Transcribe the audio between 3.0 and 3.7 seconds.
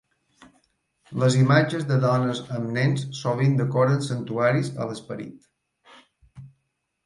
sovint